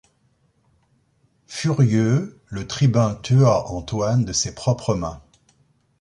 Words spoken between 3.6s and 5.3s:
Antoine de ses propres mains.